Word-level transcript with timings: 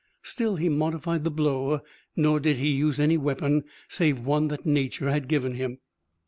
Still 0.23 0.55
he 0.55 0.67
modified 0.67 1.23
the 1.23 1.29
blow, 1.29 1.81
nor 2.15 2.39
did 2.39 2.57
he 2.57 2.69
use 2.69 2.99
any 2.99 3.17
weapon, 3.19 3.65
save 3.87 4.19
one 4.25 4.47
that 4.47 4.65
nature 4.65 5.11
had 5.11 5.27
given 5.27 5.53
him. 5.53 5.77